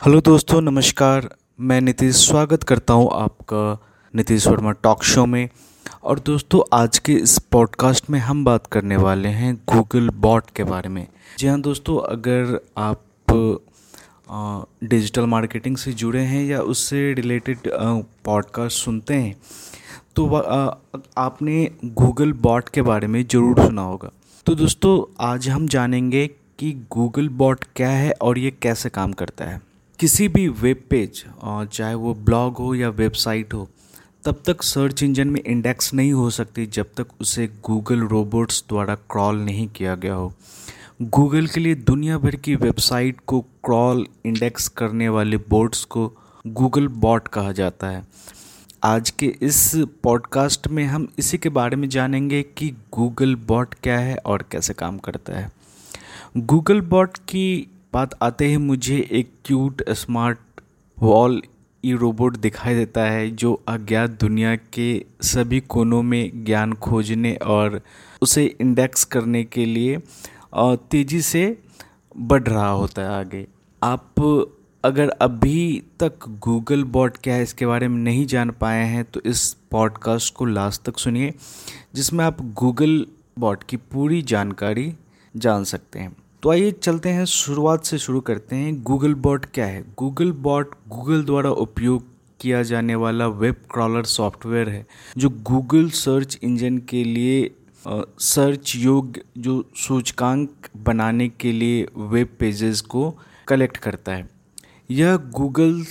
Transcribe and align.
Hello 0.00 0.20
दोस्तों 0.20 0.60
नमस्कार। 0.60 1.28
मैं 1.60 1.80
नीतीश 1.80 2.16
स्वागत 2.18 2.62
करता 2.64 2.94
हूँ 2.94 3.08
आपका 3.14 3.88
नीतीश 4.14 4.46
वर्मा 4.46 4.70
टॉक 4.72 5.02
शो 5.04 5.24
में। 5.26 5.48
और 6.04 6.18
दोस्तों 6.18 6.60
आज 6.72 6.98
के 6.98 7.12
इस 7.14 7.36
पॉडकास्ट 7.52 8.08
में 8.10 8.18
हम 8.20 8.44
बात 8.44 8.66
करने 8.66 8.96
वाले 8.96 9.28
हैं 9.28 9.54
गूगल 9.72 10.08
बॉट 10.20 10.50
के 10.56 10.64
बारे 10.64 10.88
में। 10.88 11.06
जी 11.38 11.46
हाँ 11.46 11.60
दोस्तों 11.60 11.98
अगर 12.08 12.58
आप 12.78 13.02
डिजिटल 14.84 15.26
मार्केटिंग 15.26 15.76
से 15.76 15.92
जुड़े 15.92 16.24
हैं 16.24 16.44
या 16.44 16.60
उससे 16.72 17.12
रिलेटेड 17.14 17.70
पॉडकास्ट 18.24 18.84
सुनते 18.84 19.14
हैं 19.14 19.36
तो 20.16 20.34
आ, 20.34 20.74
आपने 21.18 21.70
गूगल 21.84 22.32
बॉट 22.42 22.68
के 22.68 22.82
बारे 22.82 23.06
में 23.06 23.24
ज़रूर 23.24 23.66
सुना 23.66 23.82
होगा। 23.82 24.12
तो 24.46 24.54
दोस्तों 24.54 25.00
आज 25.26 25.48
हम 25.48 25.68
जानेंगे 25.68 26.26
कि 26.58 26.72
गूगल 26.92 27.28
बॉट 27.38 27.64
क्या 27.76 27.90
है 27.90 28.12
और 28.12 28.38
ये 28.38 28.50
कैसे 28.62 28.88
काम 28.90 29.12
करता 29.12 29.44
है। 29.44 29.68
किसी 30.00 30.26
भी 30.28 30.46
वेब 30.48 30.82
पेज 30.90 31.22
चाहे 31.44 31.94
वो 31.94 32.12
ब्लॉग 32.14 32.56
हो 32.56 32.74
या 32.74 32.88
वेबसाइट 32.88 33.54
हो, 33.54 33.68
तब 34.24 34.42
तक 34.46 34.62
सर्च 34.62 35.02
इंजन 35.02 35.28
में 35.28 35.40
इंडेक्स 35.40 35.92
नहीं 35.94 36.12
हो 36.12 36.28
सकती 36.30 36.64
जब 36.66 36.92
तक 36.96 37.06
उसे 37.20 37.46
गूगल 37.66 38.00
रोबोट्स 38.08 38.62
द्वारा 38.68 38.94
क्रॉल 38.94 39.36
नहीं 39.36 39.66
किया 39.68 39.94
गया 39.94 40.14
हो। 40.14 40.32
गूगल 41.02 41.46
के 41.46 41.60
लिए 41.60 41.74
दुनिया 41.74 42.18
भर 42.18 42.36
की 42.36 42.54
वेबसाइट 42.54 43.16
को 43.26 43.40
क्रॉल 43.40 44.06
इंडेक्स 44.26 44.68
करने 44.68 45.08
वाले 45.08 45.36
बोर्ड्स 45.36 45.84
को 45.84 46.06
गूगल 46.46 46.88
बॉट 46.88 47.28
कहा 47.28 47.52
जाता 47.52 47.86
है। 47.86 48.02
आज 48.84 49.10
के 49.10 49.26
इस 49.42 49.72
पॉडकास्ट 50.02 50.68
में 50.68 50.84
हम 50.84 51.06
इसी 51.18 51.38
के 51.38 51.48
बारे 51.48 51.76
में 51.76 51.88
जानेंगे 51.88 52.42
कि 52.58 52.70
गूगल 52.94 53.34
बॉट 53.48 53.74
क्या 53.74 53.98
है 53.98 54.16
और 54.16 54.44
कैसे 54.52 54.74
काम 54.74 54.98
करता 54.98 55.38
है। 55.38 55.50
गूगल 56.36 56.80
बॉट 56.80 57.18
की 57.18 57.66
बात 57.92 58.14
आते 58.22 58.46
ही 58.46 58.56
मुझे 58.56 58.96
एक 59.12 59.30
cute 59.44 59.82
smart 59.90 60.38
Wall 60.98 61.40
E 61.84 61.92
robot 61.92 62.36
दिखाई 62.36 62.74
देता 62.74 63.02
है, 63.02 63.30
जो 63.30 63.52
अज्ञात 63.68 64.10
दुनिया 64.10 64.54
के 64.56 65.04
सभी 65.22 65.60
कोनों 65.60 66.02
में 66.02 66.44
ज्ञान 66.44 66.72
खोजने 66.72 67.34
और 67.34 67.80
उसे 68.22 68.44
इंडेक्स 68.60 69.04
करने 69.04 69.42
के 69.44 69.64
लिए 69.64 69.98
तेज़ी 70.54 71.20
से 71.22 71.42
बढ़ 72.16 72.42
रहा 72.42 72.68
होता 72.68 73.02
है 73.02 73.08
आगे। 73.08 73.46
आप 73.82 74.20
अगर 74.84 75.08
अभी 75.10 75.82
तक 76.00 76.28
गूगल 76.42 76.84
बॉट 76.84 77.16
क्या 77.16 77.34
है 77.34 77.42
इसके 77.42 77.66
बारे 77.66 77.88
में 77.88 77.98
नहीं 77.98 78.26
जान 78.26 78.50
पाए 78.50 78.84
हैं 78.86 79.04
तो 79.04 79.20
इस 79.26 79.52
पॉडकास्ट 79.70 80.34
को 80.34 80.44
लास्ट 80.44 80.82
तक 80.82 80.98
सुनिए, 80.98 81.34
जिसमें 81.94 82.24
आप 82.24 82.40
गूगल 82.54 83.06
बॉट 83.38 83.64
की 83.64 83.76
पूरी 83.76 84.22
जानकारी 84.22 84.92
जान 85.34 85.64
सकते 85.64 85.98
हैं। 85.98 86.16
तो 86.42 86.50
आइए 86.50 86.70
चलते 86.72 87.08
हैं, 87.08 87.24
शुरुआत 87.24 87.84
से 87.84 87.96
शुरू 87.98 88.20
करते 88.20 88.56
हैं। 88.56 88.82
गूगल 88.82 89.14
बॉट 89.14 89.44
क्या 89.54 89.64
है? 89.66 89.82
गूगल 89.98 90.30
बॉट 90.32 90.74
गूगल 90.88 91.24
द्वारा 91.24 91.50
उपयोग 91.50 92.04
किया 92.40 92.62
जाने 92.62 92.94
वाला 92.94 93.26
वेब 93.26 93.56
क्रॉलर 93.72 94.04
सॉफ्टवेयर 94.04 94.68
है, 94.68 94.86
जो 95.18 95.30
गूगल 95.30 95.90
सर्च 95.90 96.38
इंजन 96.42 96.78
के 96.88 97.02
लिए 97.04 97.50
सर्च 97.84 98.74
योग्य, 98.76 99.22
जो 99.38 99.64
सूचकांक 99.76 100.68
बनाने 100.76 101.28
के 101.30 101.52
लिए 101.52 101.86
वेब 101.96 102.36
पेजेस 102.38 102.80
को 102.80 103.14
कलेक्ट 103.48 103.76
करता 103.76 104.12
है। 104.12 104.28
यह 104.90 105.16
गूगल 105.16 105.84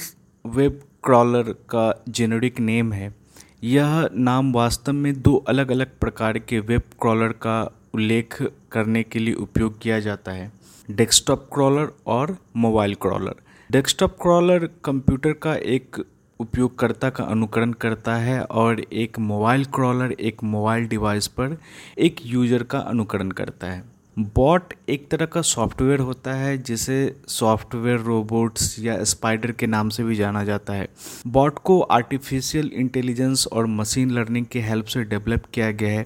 वेब 0.46 0.82
क्रॉलर 1.04 1.54
का 1.70 2.04
जेनरिक 2.10 2.60
नेम 2.60 2.94
है। 2.94 3.14
यह 3.64 4.08
नाम 4.14 4.52
वास्तव 4.54 4.94
में 4.94 5.22
दो 5.22 5.36
अलग 5.50 5.72
अलग 5.72 5.88
प्रकार 6.00 6.38
के 6.40 6.60
वेब 6.60 6.82
क्रॉलर 7.02 7.32
का 7.42 7.62
उल्लेख 7.96 8.38
करने 8.72 9.02
के 9.04 9.20
लिए 9.20 9.34
उपयोग 9.36 9.80
किया 9.82 10.00
जाता 10.00 10.32
है। 10.32 10.52
डेस्कटॉप 10.90 11.50
क्रॉलर 11.54 11.92
और 12.08 12.36
mobile 12.56 12.96
crawler 12.96 13.36
desktop 13.70 14.16
crawler 14.22 14.70
computer 14.86 15.34
का 15.34 15.56
एक 15.56 16.04
उपयोगकर्ता 16.40 17.10
का 17.10 17.24
अनुकरण 17.24 17.74
करता 17.74 18.16
है 18.18 18.42
और 18.44 18.80
एक 18.80 19.20
मोबाइल 19.20 19.66
क्रॉलर 19.76 20.12
एक 20.12 20.44
मोबाइल 20.46 20.88
डिवाइस 20.88 21.28
पर 21.30 21.58
एक 21.98 22.26
यूज़र 22.26 22.64
का 22.64 22.80
अनुकरण 22.80 23.32
करता 23.32 23.68
है। 23.68 23.84
बॉट 24.20 24.74
एक 24.90 25.08
तरह 25.12 25.26
का 25.26 25.42
सॉफ्टवेयर 25.42 26.00
होता 26.00 26.34
है, 26.34 26.58
जिसे 26.58 27.16
सॉफ्टवेयर 27.28 28.00
रोबोट्स 28.00 28.76
या 28.80 29.04
स्पाइडर 29.04 29.52
के 29.52 29.68
नाम 29.68 29.90
से 29.90 30.04
भी 30.04 30.16
जाना 30.16 30.44
जाता 30.44 30.74
है। 30.74 30.88
बॉट 31.28 31.60
को 31.60 31.80
आर्टिफिशियल 31.82 32.72
इंटेलिजेंस 32.74 33.48
और 33.48 33.66
मशीन 33.66 34.12
लर्निंग 34.12 34.46
के 34.46 34.60
हेल्प 34.60 34.86
से 34.86 35.04
डेवलप 35.04 35.46
किया 35.54 35.72
गया 35.72 36.00
है। 36.00 36.06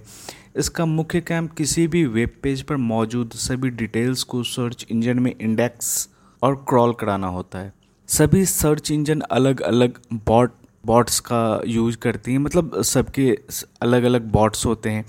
इसका 0.55 0.85
मुख्य 0.85 1.21
काम 1.21 1.47
किसी 1.47 1.87
भी 1.87 2.05
वेब 2.05 2.31
पेज 2.43 2.61
पर 2.61 2.77
मौजूद 2.77 3.31
सभी 3.35 3.69
डिटेल्स 3.69 4.23
को 4.23 4.43
सर्च 4.43 4.85
इंजन 4.91 5.19
में 5.19 5.33
इंडेक्स 5.41 6.09
और 6.41 6.55
क्रॉल 6.69 6.93
कराना 6.93 7.27
होता 7.27 7.59
है। 7.59 7.73
सभी 8.09 8.45
सर्च 8.45 8.91
इंजन 8.91 9.21
अलग 9.21 9.61
अलग 9.61 9.99
बॉट 10.13 10.51
बॉट्स 10.83 11.19
का 11.19 11.61
यूज़ 11.67 11.97
करती 11.97 12.31
हैं 12.31 12.39
मतलब 12.39 12.81
सबके 12.81 13.29
अलग 13.81 14.03
अलग 14.03 14.31
बॉट्स 14.31 14.65
होते 14.65 14.89
हैं, 14.89 15.05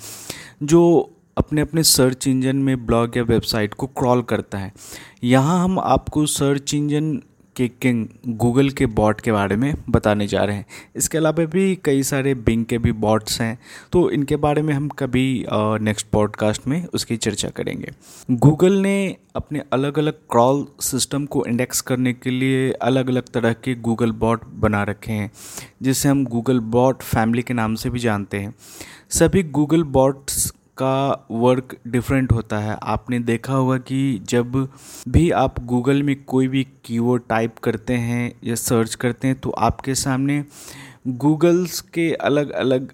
जो 0.62 1.10
अपने 1.36 1.60
अपने 1.60 1.82
सर्च 1.82 2.26
इंजन 2.28 2.56
में 2.56 2.86
ब्लॉग 2.86 3.16
या 3.16 3.22
वेबसाइट 3.22 3.74
को 3.74 3.86
क्रॉल 3.88 4.22
करता 4.22 4.58
है। 4.58 4.72
यहाँ 5.24 5.62
हम 5.64 5.78
आपको 5.78 6.26
सर्च 6.26 6.74
इंजन 6.74 7.14
के 7.56 7.66
किंग 7.68 8.06
गूगल 8.28 8.68
के 8.70 8.86
बॉट 8.86 9.20
के 9.20 9.32
बारे 9.32 9.56
में 9.56 9.74
बताने 9.90 10.26
जा 10.26 10.44
रहे 10.44 10.56
हैं। 10.56 10.66
इसके 10.96 11.18
अलावा 11.18 11.44
भी 11.44 11.74
कई 11.84 12.02
सारे 12.02 12.34
बिंग 12.36 12.64
के 12.64 12.78
भी 12.78 12.92
बॉट्स 12.94 13.40
हैं। 13.40 13.58
तो 13.92 14.08
इनके 14.10 14.36
बारे 14.36 14.62
में 14.62 14.72
हम 14.74 14.88
कभी 14.98 15.44
नेक्स्ट 15.52 16.06
पॉडकास्ट 16.12 16.66
में 16.66 16.86
उसकी 16.86 17.16
चर्चा 17.16 17.48
करेंगे। 17.48 17.92
गूगल 18.30 18.72
ने 18.72 19.16
अपने 19.36 19.62
अलग 19.72 19.98
अलग 19.98 20.18
क्रॉल 20.30 20.66
सिस्टम 20.80 21.26
को 21.26 21.44
इंडेक्स 21.46 21.80
करने 21.80 22.12
के 22.12 22.30
लिए 22.30 22.70
अलग 22.72 23.08
अलग 23.08 23.28
तरह 23.34 23.52
के 23.54 23.74
गूगल 23.74 24.12
बॉट 24.14 24.44
बना 24.56 24.82
रखे 24.82 25.12
हैं, 25.12 25.30
जिसे 25.82 26.08
हम 26.08 26.24
गूगल 26.26 26.60
बॉट 26.60 27.02
फैमिली 27.02 27.42
के 27.42 27.54
नाम 27.54 27.74
से 27.74 27.90
भी 27.90 27.98
जानते 27.98 28.40
हैं। 28.40 28.54
सभी 29.10 29.42
गूगल 29.42 29.82
बॉट्स 29.84 30.52
का 30.78 31.26
वर्क 31.30 31.76
डिफरेंट 31.86 32.32
होता 32.32 32.58
है। 32.58 32.76
आपने 32.82 33.18
देखा 33.20 33.54
होगा 33.54 33.76
कि 33.80 34.20
जब 34.28 34.56
भी 35.08 35.30
आप 35.32 35.60
गूगल 35.64 36.02
में 36.02 36.14
कोई 36.24 36.48
भी 36.48 36.64
कीवर्ड 36.84 37.22
टाइप 37.28 37.58
करते 37.58 37.94
हैं 37.94 38.32
या 38.44 38.54
सर्च 38.54 38.94
करते 38.94 39.28
हैं 39.28 39.40
तो 39.40 39.50
आपके 39.50 39.94
सामने 39.94 40.44
गूगल्स 41.06 41.80
के 41.94 42.10
अलग 42.14 42.50
अलग 42.50 42.92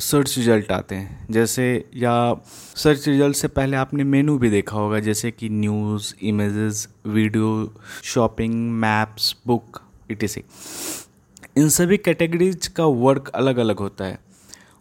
सर्च 0.00 0.36
रिज़ल्ट 0.38 0.72
आते 0.72 0.94
हैं। 0.94 1.26
जैसे, 1.30 1.84
या 1.96 2.34
सर्च 2.76 3.06
रिज़ल्ट 3.08 3.36
से 3.36 3.48
पहले 3.48 3.76
आपने 3.76 4.04
मेनू 4.04 4.36
भी 4.38 4.50
देखा 4.50 4.76
होगा, 4.76 4.98
जैसे 5.00 5.30
कि 5.30 5.48
news 5.50 6.14
images 6.22 6.88
video 7.06 7.74
shopping 8.04 8.54
maps 8.72 9.34
book 9.46 9.80
ETC 10.10 10.42
इन 11.56 11.68
सभी 11.68 11.96
कैटेगरीज 11.96 12.66
का 12.66 12.84
वर्क 12.84 13.28
अलग 13.28 13.56
अलग 13.56 13.78
होता 13.78 14.04
है। 14.04 14.18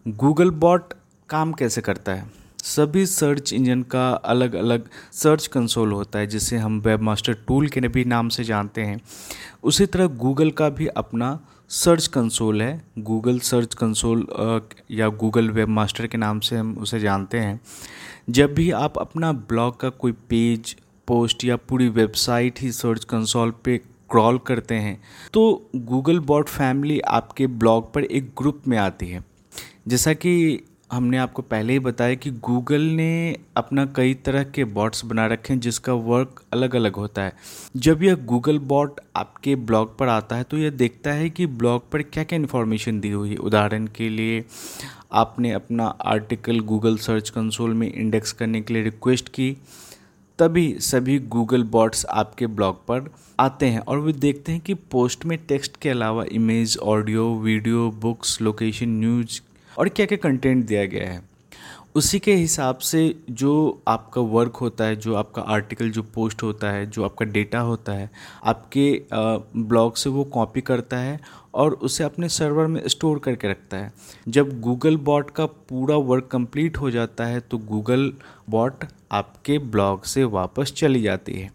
गूगल 0.05 0.49
बॉट 0.51 0.93
काम 1.33 1.51
कैसे 1.53 1.81
करता 1.81 2.11
है? 2.11 2.25
सभी 2.63 3.05
सर्च 3.05 3.51
इंजन 3.53 3.81
का 3.83 4.09
अलग 4.09 4.53
अलग 4.55 4.87
सर्च 5.13 5.45
कंसोल 5.47 5.91
होता 5.91 6.19
है, 6.19 6.27
जिसे 6.27 6.57
हम 6.57 6.79
वेब 6.79 7.01
मास्टर 7.01 7.33
टूल 7.47 7.67
के 7.67 7.87
भी 7.87 8.03
नाम 8.05 8.29
से 8.29 8.43
जानते 8.43 8.81
हैं। 8.81 8.99
उसी 9.63 9.85
तरह 9.85 10.07
गूगल 10.17 10.51
का 10.51 10.69
भी 10.69 10.87
अपना 10.87 11.39
सर्च 11.69 12.07
कंसोल 12.07 12.61
है। 12.61 12.81
गूगल 12.99 13.39
सर्च 13.39 13.73
कंसोल 13.73 14.27
या 14.91 15.07
गूगल 15.07 15.49
वेब 15.49 15.69
मास्टर 15.69 16.07
के 16.07 16.17
नाम 16.17 16.39
से 16.39 16.55
हम 16.55 16.77
उसे 16.77 16.99
जानते 16.99 17.39
हैं। 17.39 17.59
जब 18.29 18.53
भी 18.53 18.69
आप 18.71 18.97
अपना 18.97 19.31
ब्लॉग 19.31 19.79
का 19.79 19.89
कोई 19.89 20.11
पेज 20.29 20.75
पोस्ट 21.07 21.45
या 21.45 21.55
पूरी 21.59 21.87
वेबसाइट 21.91 22.61
ही 22.61 22.71
सर्च 22.71 23.03
कंसोल 23.05 23.51
पे 23.63 23.77
क्रॉल 24.11 24.37
करते 24.37 24.75
हैं 24.75 25.01
तो 25.33 25.69
गूगल 25.75 26.19
बॉट 26.21 26.49
फैमिली 26.49 26.99
आपके 26.99 27.47
ब्लॉग 27.47 27.93
पर 27.93 28.03
एक 28.03 28.31
ग्रुप 28.37 28.61
में 28.67 28.77
आती 28.77 29.09
है। 29.09 29.23
जैसा 29.87 30.13
कि 30.13 30.63
हमने 30.93 31.17
आपको 31.17 31.41
पहले 31.41 31.73
ही 31.73 31.79
बताया 31.79 32.15
कि 32.15 32.31
गूगल 32.41 32.81
ने 32.91 33.37
अपना 33.57 33.85
कई 33.95 34.13
तरह 34.25 34.43
के 34.45 34.63
बॉट्स 34.65 35.03
बना 35.05 35.25
रखे 35.27 35.53
हैं 35.53 35.59
जिसका 35.59 35.93
वर्क 35.93 36.41
अलग 36.53 36.75
अलग 36.75 36.95
होता 36.95 37.21
है। 37.21 37.33
जब 37.77 38.03
यह 38.03 38.15
गूगल 38.25 38.59
बॉट 38.65 38.99
आपके 39.15 39.55
ब्लॉग 39.55 39.97
पर 39.97 40.07
आता 40.07 40.35
है 40.35 40.43
तो 40.43 40.57
यह 40.57 40.69
देखता 40.71 41.11
है 41.11 41.29
कि 41.29 41.45
ब्लॉग 41.47 41.89
पर 41.91 42.01
क्या 42.01 42.23
क्या 42.23 42.39
इन्फॉर्मेशन 42.39 42.99
दी 42.99 43.09
हुई 43.09 43.29
है। 43.29 43.35
उदाहरण 43.37 43.87
के 43.87 44.09
लिए, 44.09 44.43
आपने 45.13 45.51
अपना 45.51 45.85
आर्टिकल 45.85 46.59
गूगल 46.61 46.97
सर्च 46.97 47.29
कंसोल 47.29 47.73
में 47.73 47.91
इंडेक्स 47.93 48.31
करने 48.31 48.61
के 48.61 48.73
लिए 48.73 48.83
रिक्वेस्ट 48.83 49.29
की, 49.29 49.51
तभी 50.39 50.75
सभी 50.81 51.17
गूगल 51.29 51.63
बॉट्स 51.63 52.05
आपके 52.05 52.47
ब्लॉग 52.49 52.85
पर 52.85 53.09
आते 53.39 53.65
हैं 53.65 53.79
और 53.79 53.99
वे 53.99 54.13
देखते 54.13 54.51
हैं 54.51 54.61
कि 54.61 54.73
पोस्ट 54.91 55.25
में 55.25 55.37
टेक्स्ट 55.47 55.77
के 55.77 55.89
अलावा 55.89 56.25
image 56.31 56.77
audio 56.83 57.27
video 57.35 57.89
books 58.01 58.41
location 58.41 58.89
news 58.99 59.39
और 59.79 59.89
क्या 59.89 60.05
क्या 60.05 60.17
कंटेंट 60.17 60.65
दिया 60.65 60.85
गया 60.85 61.09
है? 61.09 61.21
उसी 61.95 62.19
के 62.19 62.33
हिसाब 62.35 62.77
से 62.77 63.15
जो 63.29 63.81
आपका 63.87 64.21
वर्क 64.21 64.55
होता 64.55 64.83
है, 64.83 64.95
जो 64.95 65.15
आपका 65.15 65.41
आर्टिकल 65.41 65.89
जो 65.91 66.03
पोस्ट 66.03 66.43
होता 66.43 66.71
है, 66.71 66.85
जो 66.85 67.03
आपका 67.03 67.25
डेटा 67.25 67.59
होता 67.59 67.91
है, 67.91 68.09
आपके 68.43 69.01
ब्लॉग 69.57 69.95
से 69.95 70.09
वो 70.09 70.23
कॉपी 70.23 70.61
करता 70.61 70.97
है 70.97 71.19
और 71.53 71.73
उसे 71.73 72.03
अपने 72.03 72.29
सर्वर 72.29 72.67
में 72.67 72.81
स्टोर 72.87 73.19
करके 73.19 73.49
रखता 73.51 73.77
है। 73.77 73.91
जब 74.27 74.59
गूगल 74.61 74.97
बॉट 74.99 75.29
का 75.31 75.45
पूरा 75.45 75.95
वर्क 75.97 76.27
कंप्लीट 76.31 76.77
हो 76.77 76.91
जाता 76.91 77.25
है 77.25 77.39
तो 77.39 77.57
गूगल 77.57 78.11
बॉट 78.49 78.85
आपके 79.11 79.57
ब्लॉग 79.59 80.03
से 80.03 80.23
वापस 80.23 80.73
चली 80.77 81.01
जाती 81.01 81.33
है। 81.33 81.51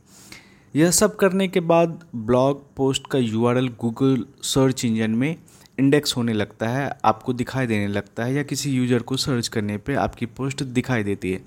यह 0.75 0.91
सब 0.91 1.17
करने 1.17 1.49
के 1.49 1.61
बाद 1.61 2.01
ब्लॉग 2.17 2.63
पोस्ट 2.77 3.07
का 3.07 3.19
यूआरएल 3.19 3.69
गूगल 3.81 4.25
सर्च 4.45 4.85
इंजन 4.85 5.11
में 5.11 5.37
इंडेक्स 5.79 6.17
होने 6.17 6.33
लगता 6.33 6.69
है, 6.69 6.91
आपको 7.05 7.33
दिखाई 7.33 7.67
देने 7.67 7.87
लगता 7.89 8.25
है 8.25 8.35
या 8.35 8.43
किसी 8.45 8.71
यूज़र 8.71 9.03
को 9.03 9.17
सर्च 9.19 9.49
करने 9.49 9.77
पे 9.79 9.95
आपकी 9.97 10.27
पोस्ट 10.29 10.63
दिखाई 10.63 11.03
देती 11.05 11.33
है। 11.33 11.41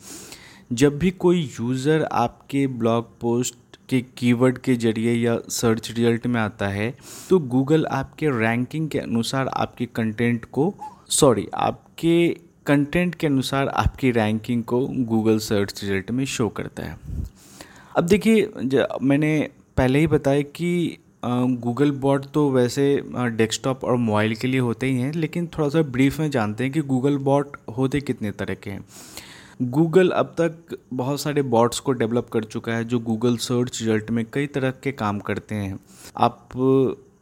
जब 0.73 0.97
भी 0.99 1.11
कोई 1.11 1.41
यूज़र 1.59 2.03
आपके 2.03 2.65
ब्लॉग 2.69 3.09
पोस्ट 3.19 3.77
के 3.89 3.99
कीवर्ड 4.17 4.57
के 4.57 4.75
ज़रिए 4.75 5.13
या 5.15 5.37
सर्च 5.49 5.91
रिज़ल्ट 5.91 6.27
में 6.27 6.39
आता 6.41 6.67
है 6.67 6.93
तो 7.29 7.39
गूगल 7.39 7.85
आपके 7.85 8.29
रैंकिंग 8.39 8.89
के 8.89 8.99
अनुसार 8.99 9.47
आपके 9.47 9.85
कंटेंट 9.95 10.45
को 10.51 10.73
सॉरी 11.09 11.47
आपके 11.53 12.15
कंटेंट 12.65 13.15
के 13.15 13.27
अनुसार 13.27 13.67
आपकी 13.67 14.11
रैंकिंग 14.11 14.63
को 14.63 14.79
गूगल 15.05 15.37
सर्च 15.39 15.83
रिज़ल्ट 15.83 16.11
में 16.11 16.25
शो 16.27 16.47
करता 16.49 16.83
है। 16.83 16.97
अब 17.95 18.05
देखिए 18.05 18.49
मैंने 19.01 19.49
पहले 19.77 19.99
ही 19.99 20.07
बताया 20.07 20.41
कि 20.41 20.97
गूगल 21.23 21.91
बॉट 22.01 22.25
तो 22.33 22.49
वैसे 22.51 22.83
डेस्कटॉप 23.07 23.83
और 23.83 23.95
मोबाइल 23.97 24.35
के 24.35 24.47
लिए 24.47 24.59
होते 24.59 24.87
ही 24.87 24.99
हैं, 24.99 25.11
लेकिन 25.13 25.47
थोड़ा 25.47 25.67
सा 25.69 25.81
ब्रीफ 25.81 26.19
में 26.19 26.29
जानते 26.31 26.63
हैं 26.63 26.73
कि 26.73 26.81
गूगल 26.83 27.17
बॉट 27.19 27.57
होते 27.77 27.99
कितने 28.01 28.31
तरह 28.31 28.53
के 28.53 28.69
हैं। 28.69 28.85
गूगल 29.63 30.09
अब 30.11 30.33
तक 30.39 30.75
बहुत 30.93 31.21
सारे 31.21 31.41
बॉट्स 31.43 31.79
को 31.79 31.91
डेवलप 31.91 32.29
कर 32.33 32.43
चुका 32.43 32.73
है, 32.73 32.83
जो 32.83 32.99
गूगल 32.99 33.35
सर्च 33.39 33.81
रिज़ल्ट 33.81 34.09
में 34.11 34.25
कई 34.33 34.47
तरह 34.47 34.71
के 34.83 34.91
काम 34.93 35.19
करते 35.19 35.55
हैं। 35.55 35.77
आप, 36.17 36.49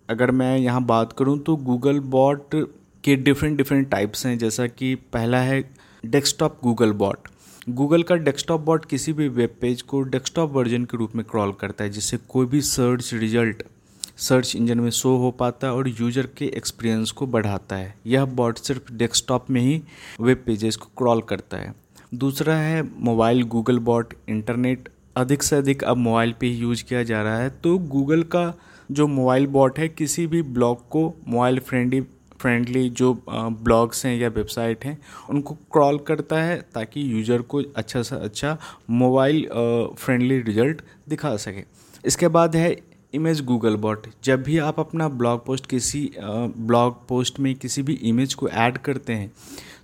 अगर 0.09 0.31
मैं 0.31 0.57
यहाँ 0.57 0.83
बात 0.85 1.13
करूँ 1.13 1.37
तो 1.39 1.55
गूगल 1.57 1.99
बॉट 2.09 2.55
के 3.03 3.15
डिफरेंट 3.15 3.57
डिफरेंट 3.57 3.89
टाइप्स 3.89 4.25
हैं, 4.25 4.37
जैसा 4.37 4.67
कि 4.67 4.93
पहला 5.13 5.39
है 5.39 5.61
डेस्कटॉप 6.03 6.59
गूगल 6.63 6.91
बॉट 6.93 7.27
गूगल 7.69 8.03
का 8.03 8.15
डेस्कटॉप 8.17 8.61
बॉट 8.61 8.85
किसी 8.85 9.13
भी 9.13 9.27
वेब 9.29 9.55
पेज 9.61 9.81
को 9.81 10.01
डेस्कटॉप 10.03 10.51
वर्जन 10.51 10.85
के 10.85 10.97
रूप 10.97 11.15
में 11.15 11.23
क्रॉल 11.25 11.51
करता 11.59 11.83
है, 11.83 11.89
जिससे 11.89 12.17
कोई 12.29 12.45
भी 12.45 12.61
सर्च 12.61 13.13
रिज़ल्ट 13.13 13.63
सर्च 14.19 14.55
इंजन 14.55 14.79
में 14.79 14.89
शो 14.91 15.15
हो 15.17 15.31
पाता 15.31 15.67
है 15.67 15.73
और 15.73 15.87
यूज़र 15.89 16.27
के 16.37 16.45
एक्सपीरियंस 16.47 17.11
को 17.11 17.27
बढ़ाता 17.27 17.75
है। 17.75 17.93
यह 18.07 18.25
बॉट 18.27 18.57
सिर्फ़ 18.57 18.91
डेस्कटॉप 18.93 19.49
में 19.49 19.61
ही 19.61 19.81
वेब 20.21 20.43
पेजेस 20.45 20.75
को 20.75 20.89
क्रॉल 20.97 21.21
करता 21.29 21.57
है। 21.57 21.73
दूसरा 22.15 22.55
है 22.55 22.81
मोबाइल 22.99 23.43
गूगल 23.45 23.79
बॉट 23.81 24.13
इंटरनेट। 24.29 24.89
अधिक 25.17 25.43
से 25.43 25.55
अधिक 25.55 25.83
अब 25.83 25.97
मोबाइल 25.97 26.33
पे 26.39 26.47
ही 26.47 26.55
यूज़ 26.55 26.83
किया 26.83 27.03
जा 27.03 27.21
रहा 27.23 27.37
है। 27.37 27.49
तो 27.63 27.77
गूगल 27.77 28.23
का 28.25 28.53
जो 28.89 29.07
मोबाइल 29.07 29.47
बॉट 29.47 29.79
है, 29.79 29.87
किसी 29.89 30.25
भी 30.27 30.41
ब्लॉग 30.43 30.87
को 30.89 31.13
मोबाइल 31.27 31.59
फ्रेंडली 31.59 32.01
फ्रेंडली 32.39 32.89
जो 32.89 33.13
ब्लॉग्स 33.29 34.05
हैं 34.05 34.15
या 34.17 34.27
वेबसाइट 34.29 34.85
हैं, 34.85 34.97
उनको 35.29 35.53
क्रॉल 35.73 35.97
करता 36.07 36.41
है 36.41 36.59
ताकि 36.73 37.01
यूज़र 37.13 37.41
को 37.43 37.61
अच्छा 37.75 38.01
से 38.01 38.15
अच्छा 38.15 38.57
मोबाइल 38.91 39.47
फ्रेंडली 39.97 40.39
रिज़ल्ट 40.41 40.81
दिखा 41.09 41.35
सके। 41.37 41.63
इसके 42.05 42.27
बाद 42.29 42.55
है 42.55 42.71
इमेज 43.13 43.41
गूगल 43.45 43.75
बॉट 43.75 44.07
जब 44.23 44.43
भी 44.43 44.57
आप 44.57 44.79
अपना 44.79 45.07
ब्लॉग 45.09 45.45
पोस्ट 45.45 45.65
किसी 45.65 46.11
ब्लॉग 46.19 47.07
पोस्ट 47.07 47.39
में 47.39 47.55
किसी 47.55 47.81
भी 47.81 47.93
इमेज 47.93 48.33
को 48.33 48.49
ऐड 48.49 48.77
करते 48.77 49.13
हैं 49.13 49.31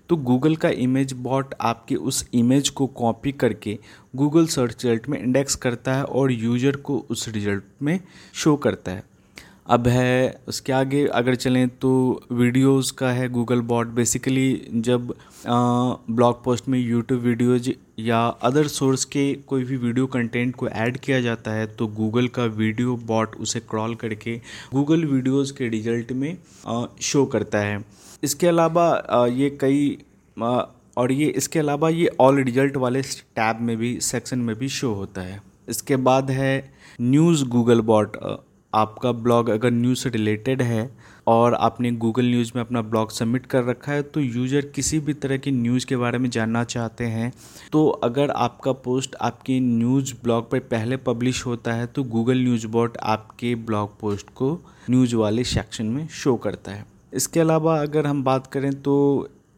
तो 0.10 0.16
गूगल 0.18 0.56
का 0.56 0.70
इमेज 0.70 1.14
बॉट 1.14 1.54
आपके 1.62 1.96
उस 1.96 2.28
इमेज 2.34 2.70
को 2.70 2.88
कॉपी 2.88 3.32
करके 3.32 3.78
गूगल 4.16 4.46
सर्च 4.48 4.86
रिज़ल्ट 4.86 5.10
में 5.10 5.20
इंडेक्स 5.20 5.56
करता 5.56 5.94
है 5.94 6.04
और 6.04 6.32
यूज़र 6.32 6.76
को 6.76 7.06
उस 7.10 7.28
रिज़ल्ट 7.30 7.64
में 7.82 8.00
शो 8.34 8.56
करता 8.56 8.92
है। 8.92 9.04
अब 9.66 9.88
है, 9.88 10.42
उसके 10.48 10.74
आगे 10.74 11.06
अगर 11.10 11.36
चलें 11.36 11.68
तो 11.82 11.92
वीडियोस 12.32 12.92
का 12.92 13.12
है 13.12 13.28
गूगल 13.30 13.62
बॉट 13.62 13.88
बेसिकली 13.96 14.62
जब 14.88 15.14
ब्लॉग 15.48 16.44
पोस्ट 16.44 16.68
में 16.70 16.78
यूट्यूब 16.80 17.22
वीडियोज़ 17.22 17.70
या 18.00 18.20
अदर 18.44 18.68
सोर्स 18.68 19.06
के 19.06 19.34
कोई 19.48 19.64
भी 19.64 19.78
वीडियो 19.78 20.08
कंटेंट 20.08 20.56
को 20.56 20.68
ऐड 20.70 20.98
किया 20.98 21.20
जाता 21.22 21.52
है 21.52 21.66
तो 21.76 21.88
गूगल 21.98 22.28
का 22.28 22.46
वीडियो 22.54 22.96
बॉट 23.08 23.36
उसे 23.38 23.60
क्रॉल 23.60 23.96
करके 23.96 24.38
गूगल 24.74 25.06
वीडियोस 25.06 25.52
के 25.52 25.70
रिज़ल्ट 25.70 26.12
में 26.14 26.38
शो 27.02 27.26
करता 27.26 27.60
है। 27.60 27.84
इसके 28.24 28.48
अलावा 28.48 29.28
ये 29.32 29.50
कई 29.62 29.98
और 30.38 31.12
ये, 31.12 31.26
इसके 31.28 31.60
अलावा 31.60 31.90
ये 31.90 32.16
ऑल 32.20 32.44
रिज़ल्ट 32.44 32.78
वाले 32.78 33.02
टैब 33.02 33.62
में 33.62 33.78
भी 33.78 34.00
सेक्शन 34.04 34.40
में 34.40 34.56
भी 34.56 34.70
शो 34.72 34.94
होता 34.94 35.22
है। 35.22 35.42
इसके 35.70 35.96
बाद 35.98 36.32
है 36.32 36.74
न्यूज़ 37.02 37.46
गूगल 37.46 37.82
बॉट 37.84 38.18
आपका 38.76 39.12
ब्लॉग 39.12 39.50
अगर 39.50 39.72
न्यूज़ 39.72 40.00
से 40.00 40.10
रिलेटेड 40.10 40.62
है 40.62 40.90
और 41.28 41.54
आपने 41.54 41.92
गूगल 41.92 42.26
न्यूज़ 42.26 42.52
में 42.56 42.62
अपना 42.62 42.82
ब्लॉग 42.82 43.12
सबमिट 43.12 43.46
कर 43.46 43.64
रखा 43.64 43.92
है 43.92 44.02
तो 44.04 44.20
यूज़र 44.20 44.66
किसी 44.76 45.00
भी 45.00 45.14
तरह 45.16 45.38
की 45.38 45.52
न्यूज़ 45.52 45.86
के 45.86 45.98
बारे 45.98 46.18
में 46.18 46.30
जानना 46.30 46.64
चाहते 46.64 47.06
हैं 47.06 47.32
तो 47.72 47.88
अगर 48.04 48.32
आपका 48.32 48.72
पोस्ट 48.86 49.16
आपकी 49.22 49.60
न्यूज़ 49.60 50.14
ब्लॉग 50.24 50.50
पर 50.52 50.60
पहले 50.72 50.98
पब्लिश 51.06 51.46
होता 51.46 51.74
है 51.74 51.88
तो 51.88 52.04
गूगल 52.04 52.38
न्यूज़ 52.38 52.68
बॉट 52.68 52.98
आपके 53.04 53.56
ब्लॉग 53.66 54.00
पोस्ट 54.00 54.30
को 54.36 54.52
न्यूज़ 54.90 55.16
वाले 55.16 55.44
सेक्शन 55.44 55.86
में 55.86 56.08
शो 56.14 56.36
करता 56.38 56.72
है। 56.72 56.86
इसके 57.14 57.40
अलावा 57.40 57.80
अगर 57.82 58.08
हम 58.08 58.24
बात 58.24 58.48
करें 58.48 58.74
तो 58.82 58.96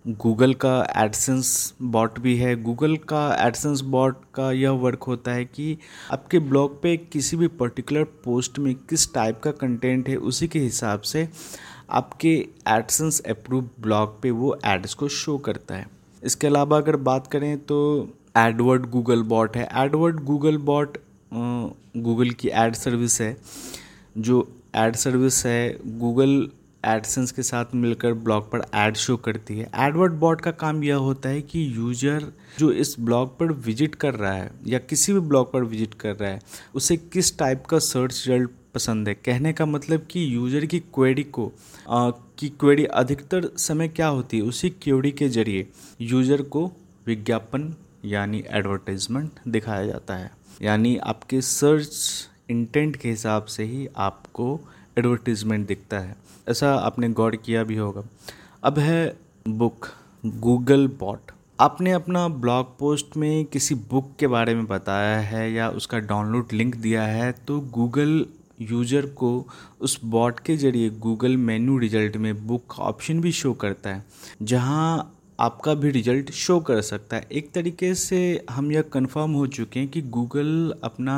गूगल 0.08 0.54
का 0.54 0.76
एडसेंस 0.98 1.74
बॉट 1.84 2.20
भी 2.20 2.36
है। 2.38 2.56
गूगल 2.64 2.96
का 3.10 3.24
एडसेंस 3.46 3.82
बॉट 3.86 4.18
का 4.36 4.52
यह 4.52 4.72
वर्क 4.82 5.04
होता 5.04 5.32
है 5.32 5.46
कि 5.46 5.78
आपके 6.12 6.40
ब्लॉग 6.40 6.82
पे 6.82 6.96
किसी 6.98 7.38
भी 7.38 7.48
पर्टिकुलर 7.58 8.04
पोस्ट 8.24 8.60
में 8.60 8.74
किस 8.90 9.14
टाइप 9.14 9.40
का 9.40 9.52
कंटेंट 9.52 10.10
है, 10.10 10.16
उसी 10.16 10.48
के 10.48 10.60
हिसाब 10.60 11.02
से 11.02 11.28
आपके 11.90 12.34
एडसेंस 12.68 13.20
अप्रूव 13.22 13.70
ब्लॉग 13.80 14.22
पे 14.22 14.32
वो 14.32 14.56
एड्स 14.66 14.94
को 14.94 15.08
शो 15.10 15.38
करता 15.38 15.76
है। 15.76 15.88
इसके 16.24 16.48
अलावा 16.48 16.78
अगर 16.78 16.96
बात 17.04 17.28
करें 17.28 17.58
तो 17.60 17.80
एडवर्ड 18.38 18.90
गूगल 18.90 19.24
बॉट 19.26 19.58
है। 19.58 19.68
एडवर्ड 19.76 20.24
गूगल 20.26 20.58
बॉट 20.60 20.98
गूगल 21.34 22.30
की 22.32 22.50
एड 22.50 22.76
सर्विस 22.76 23.22
है। 23.22 23.36
जो 24.18 24.48
एड 24.76 24.96
सर्विस 24.96 25.46
है, 25.46 25.78
गूगल 26.00 26.50
एडसेंस 26.84 27.32
के 27.32 27.44
साथ 27.44 27.74
मिलकर 27.76 28.14
ब्लॉग 28.16 28.50
पर 28.52 28.62
एड 28.76 28.96
शो 28.96 29.16
करती 29.18 29.58
है। 29.58 29.70
एडवर्ड 29.78 30.14
बॉट 30.16 30.42
का 30.42 30.52
काम 30.54 30.84
यह 30.84 30.96
होता 30.98 31.30
है 31.30 31.42
कि 31.44 31.66
यूज़र 31.76 32.32
जो 32.60 32.72
इस 32.74 32.96
ब्लॉग 33.00 33.38
पर 33.40 33.52
विज़िट 33.66 33.96
कर 33.96 34.14
रहा 34.14 34.34
है 34.34 34.52
या 34.68 34.80
किसी 34.80 35.14
भी 35.14 35.20
ब्लॉग 35.20 35.52
पर 35.54 35.64
विज़िट 35.64 35.94
कर 35.94 36.16
रहा 36.16 36.30
है 36.30 36.40
उसे 36.76 36.98
किस 36.98 37.38
टाइप 37.40 37.66
का 37.66 37.80
सर्च 37.80 38.24
रिज़ल्ट 38.28 38.52
पसंद 38.76 39.08
है? 39.08 39.14
कहने 39.16 39.54
का 39.54 39.66
मतलब 39.66 40.06
कि 40.12 40.26
यूज़र 40.36 40.66
की 40.66 40.80
क्वेरी 40.80 41.24
को 41.26 41.52
आ, 41.90 42.10
की 42.10 42.50
क्वेरी 42.50 42.86
अधिकतर 42.86 43.50
समय 43.58 43.88
क्या 43.88 44.08
होती 44.08 44.38
है? 44.38 44.44
उसी 44.44 44.70
क्वेरी 44.72 45.12
के 45.12 45.30
ज़रिए 45.30 45.68
यूज़र 46.02 46.42
को 46.44 46.66
विज्ञापन 47.08 47.74
यानी 48.06 48.44
एडवर्टाइजमेंट 48.50 49.40
दिखाया 49.48 49.86
जाता 49.86 50.16
है। 50.16 50.32
यानी 50.62 50.96
आपके 50.98 51.42
सर्च 51.42 52.30
इंटेंट 52.50 52.96
के 52.96 53.10
हिसाब 53.10 53.46
से 53.46 53.64
ही 53.64 53.88
आपको 53.98 54.60
एडवर्टीज़मेंट 54.98 55.68
दिखता 55.68 56.00
है। 56.00 56.16
ऐसा 56.48 56.74
आपने 56.76 57.10
गौर 57.12 57.36
किया 57.36 57.64
भी 57.64 57.76
होगा। 57.76 58.04
अब 58.64 58.80
है 58.80 59.18
बुक, 59.50 59.88
गूगल 60.24 60.88
बॉट 61.00 61.32
आपने 61.60 61.92
अपना 61.92 62.28
ब्लॉग 62.30 62.78
पोस्ट 62.80 63.18
में 63.18 63.46
किसी 63.46 63.76
बुक 63.92 64.12
के 64.20 64.28
बारे 64.28 64.56
में 64.56 64.66
बताया 64.68 65.18
है 65.20 65.52
या 65.54 65.70
उसका 65.72 66.00
डाउनलोड 66.02 66.54
लिंक 66.54 66.76
दिया 66.78 67.04
है 67.04 67.32
तो 67.48 67.60
गूगल 67.74 68.26
यूज़र 68.62 69.06
को 69.16 69.30
उस 69.82 70.00
बॉट 70.06 70.40
के 70.40 70.56
ज़रिए 70.58 70.90
गूगल 71.00 71.38
मेन्यू 71.40 71.78
रिज़ल्ट 71.78 72.18
में 72.18 72.48
बुक 72.48 72.80
ऑप्शन 72.82 73.22
भी 73.22 73.32
शो 73.32 73.54
करता 73.56 73.90
है, 73.90 74.04
जहाँ 74.42 75.14
आपका 75.40 75.74
भी 75.74 75.90
रिज़ल्ट 75.92 76.32
शो 76.34 76.60
कर 76.60 76.82
सकता 76.82 77.16
है। 77.16 77.28
एक 77.32 77.52
तरीके 77.54 77.94
से 77.96 78.46
हम 78.50 78.72
यह 78.72 78.82
कंफर्म 78.94 79.32
हो 79.32 79.46
चुके 79.48 79.80
हैं 79.80 79.90
कि 79.90 80.02
गूगल 80.02 80.74
अपना 80.84 81.18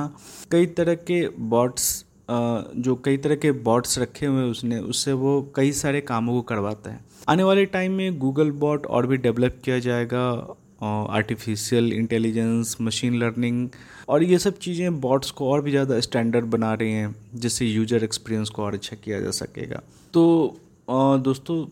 कई 0.52 0.66
तरह 0.68 0.96
के 1.02 1.28
बॉट्स 1.50 2.06
जो 2.30 2.96
कई 2.96 3.18
तरह 3.18 3.36
के 3.36 3.52
बॉट्स 3.64 4.00
रखे 4.00 4.26
हुए 4.26 4.42
हैं 4.42 4.50
उसने, 4.52 4.80
उससे 4.80 5.14
वो 5.14 5.52
कई 5.56 5.72
सारे 5.74 6.02
कामों 6.04 6.34
को 6.34 6.42
करवाता 6.44 6.92
है। 6.92 7.00
आने 7.30 7.44
वाले 7.44 7.66
टाइम 7.68 7.92
में 7.94 8.18
गूगल 8.20 8.52
बॉट 8.60 8.86
और 8.88 9.08
भी 9.08 9.18
डेवलप 9.18 9.62
किया 9.66 9.80
जाएगा 9.80 10.26
आर्टिफिशियल 10.84 11.92
इंटेलिजेंस 11.94 12.76
मशीन 12.82 13.16
लर्निंग 13.20 13.70
और 14.10 14.24
ये 14.24 14.38
सब 14.40 14.58
चीज़ें 14.58 15.00
बॉट्स 15.02 15.32
को 15.32 15.50
और 15.52 15.62
भी 15.62 15.72
ज़्यादा 15.72 16.00
स्टैंडर्ड 16.00 16.46
बना 16.46 16.74
रही 16.74 16.92
हैं, 16.92 17.16
जिससे 17.36 17.66
यूज़र 17.66 18.04
एक्सपीरियंस 18.04 18.50
को 18.50 18.64
और 18.64 18.74
अच्छा 18.74 18.96
किया 19.04 19.20
जा 19.20 19.32
सकेगा। 19.34 19.82
तो 20.14 20.58
दोस्तों 20.88 21.66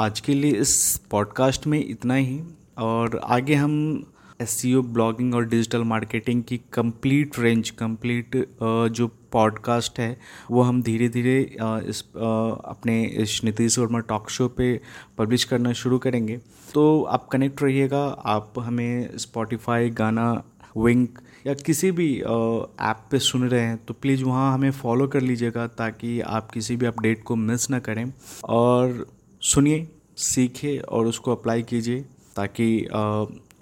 आज 0.00 0.20
के 0.20 0.34
लिए 0.34 0.60
इस 0.60 1.00
पॉडकास्ट 1.10 1.66
में 1.66 1.78
इतना 1.80 2.14
ही 2.14 2.40
और 2.78 3.20
आगे 3.24 3.54
हम 3.54 4.04
एस 4.40 4.62
ब्लॉगिंग 4.66 5.34
और 5.34 5.44
डिजिटल 5.48 5.82
मार्केटिंग 5.86 6.42
की 6.42 6.60
कंप्लीट 6.72 7.38
रेंज 7.38 7.70
कंप्लीट 7.70 8.36
जो 8.62 9.10
पॉडकास्ट 9.32 9.98
है, 10.00 10.16
वो 10.50 10.62
हम 10.62 10.82
धीरे 10.82 11.08
धीरे 11.08 11.40
इस 11.88 12.02
अपने 12.14 13.02
इस 13.04 13.40
नीतीश 13.44 13.78
वर्मा 13.78 13.98
टॉक 14.08 14.30
शो 14.30 14.48
पे 14.48 14.80
पब्लिश 15.18 15.44
करना 15.44 15.72
शुरू 15.74 15.98
करेंगे। 15.98 16.36
तो 16.74 17.02
आप 17.04 17.28
कनेक्ट 17.28 17.62
रहिएगा, 17.62 18.04
आप 18.26 18.52
हमें 18.58 19.18
स्पॉटिफाई 19.18 19.90
गाना 19.92 20.32
विंक 20.76 21.18
या 21.46 21.54
किसी 21.56 21.90
भी 21.92 22.08
ऐप 22.18 23.06
पे 23.10 23.18
सुन 23.18 23.48
रहे 23.48 23.60
हैं 23.60 23.76
तो 23.86 23.94
प्लीज़ 23.94 24.24
वहाँ 24.24 24.52
हमें 24.54 24.70
फॉलो 24.72 25.06
कर 25.08 25.20
लीजिएगा 25.20 25.66
ताकि 25.68 26.20
आप 26.20 26.50
किसी 26.50 26.76
भी 26.76 26.86
अपडेट 26.86 27.22
को 27.22 27.36
मिस 27.36 27.68
ना 27.70 27.78
करें। 27.78 28.12
और 28.44 29.06
सुनिए, 29.42 29.88
सीखिए 30.16 30.78
और 30.78 31.06
उसको 31.06 31.32
अप्लाई 31.32 31.62
कीजिए 31.62 32.00
ताकि 32.36 32.88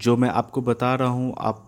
जो 0.00 0.16
मैं 0.16 0.28
आपको 0.30 0.60
बता 0.62 0.94
रहा 0.94 1.08
हूँ, 1.08 1.34
आप 1.38 1.66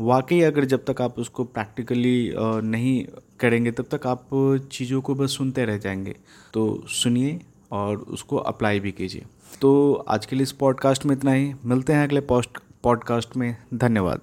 वाकई 0.00 0.40
अगर 0.40 0.64
जब 0.64 0.84
तक 0.84 1.02
आप 1.02 1.18
उसको 1.18 1.44
प्रैक्टिकली 1.44 2.34
नहीं 2.62 3.06
करेंगे, 3.40 3.70
तब 3.70 3.84
तक 3.94 4.06
आप 4.06 4.28
चीज़ों 4.72 5.00
को 5.00 5.14
बस 5.14 5.36
सुनते 5.36 5.64
रह 5.64 5.78
जाएँगे। 5.78 6.16
तो 6.54 6.84
सुनिए 6.88 7.40
और 7.72 7.96
उसको 7.96 8.36
अप्लाई 8.36 8.80
भी 8.80 8.92
कीजिए। 8.92 9.24
तो 9.60 9.94
आज 10.08 10.26
के 10.26 10.36
लिए 10.36 10.42
इस 10.42 10.52
पॉडकास्ट 10.52 11.06
में 11.06 11.16
इतना 11.16 11.32
ही। 11.32 11.54
मिलते 11.64 11.92
हैं 11.92 12.02
अगले 12.04 12.20
पॉस्ट 12.20 12.50
पॉडकास्ट 12.82 13.36
में। 13.36 13.56
धन्यवाद। 13.74 14.20